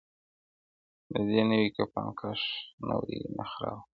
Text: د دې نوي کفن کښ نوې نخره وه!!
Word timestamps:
د 1.11 1.15
دې 1.29 1.41
نوي 1.49 1.69
کفن 1.77 2.07
کښ 2.19 2.41
نوې 2.89 3.17
نخره 3.37 3.71
وه!! 3.75 3.81